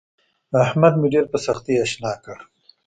احمد 0.65 0.93
مې 0.99 1.07
ډېره 1.13 1.27
په 1.33 1.39
سختي 1.45 1.73
اشنا 1.85 2.13
کړ. 2.23 2.37